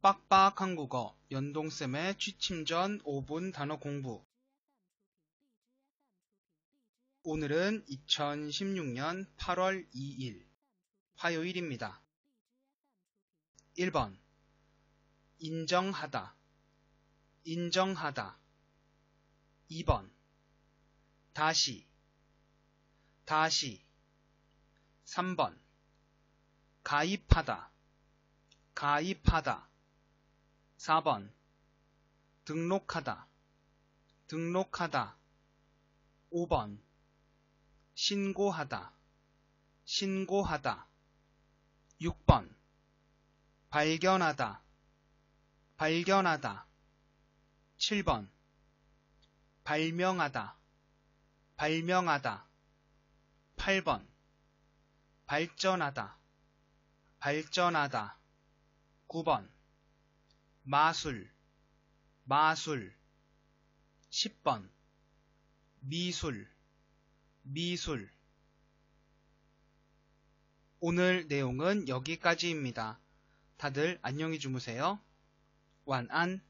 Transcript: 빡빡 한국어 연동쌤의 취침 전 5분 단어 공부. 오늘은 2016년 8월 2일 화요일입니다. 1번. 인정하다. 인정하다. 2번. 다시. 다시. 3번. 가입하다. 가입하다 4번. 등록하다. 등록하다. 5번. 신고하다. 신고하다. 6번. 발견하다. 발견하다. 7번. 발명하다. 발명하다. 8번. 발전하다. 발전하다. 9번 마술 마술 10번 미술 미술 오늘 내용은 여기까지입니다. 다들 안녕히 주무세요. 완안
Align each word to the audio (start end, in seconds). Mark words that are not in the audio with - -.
빡빡 0.00 0.60
한국어 0.60 1.18
연동쌤의 1.32 2.18
취침 2.18 2.64
전 2.64 3.00
5분 3.02 3.52
단어 3.52 3.80
공부. 3.80 4.24
오늘은 7.24 7.84
2016년 7.86 9.26
8월 9.36 9.90
2일 9.92 10.46
화요일입니다. 11.16 12.00
1번. 13.76 14.16
인정하다. 15.40 16.36
인정하다. 17.42 18.38
2번. 19.68 20.08
다시. 21.32 21.84
다시. 23.24 23.84
3번. 25.06 25.58
가입하다. 26.84 27.72
가입하다 28.76 29.68
4번. 30.78 31.32
등록하다. 32.44 33.26
등록하다. 34.28 35.16
5번. 36.32 36.78
신고하다. 37.94 38.92
신고하다. 39.84 40.86
6번. 42.00 42.54
발견하다. 43.70 44.62
발견하다. 45.76 46.66
7번. 47.78 48.28
발명하다. 49.64 50.56
발명하다. 51.56 52.46
8번. 53.56 54.06
발전하다. 55.26 56.18
발전하다. 57.18 58.18
9번 59.08 59.57
마술 60.70 61.32
마술 62.24 62.94
10번 64.10 64.68
미술 65.80 66.46
미술 67.40 68.12
오늘 70.80 71.26
내용은 71.26 71.88
여기까지입니다. 71.88 73.00
다들 73.56 73.98
안녕히 74.02 74.38
주무세요. 74.38 75.00
완안 75.86 76.42